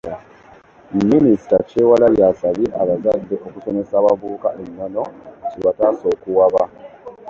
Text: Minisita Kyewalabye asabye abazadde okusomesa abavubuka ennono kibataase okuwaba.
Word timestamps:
Minisita 1.11 1.55
Kyewalabye 1.67 2.23
asabye 2.31 2.67
abazadde 2.81 3.35
okusomesa 3.47 3.93
abavubuka 3.97 4.49
ennono 4.63 5.03
kibataase 5.49 6.05
okuwaba. 6.15 6.63